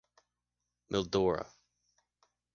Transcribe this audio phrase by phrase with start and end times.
[0.89, 1.45] Mildura.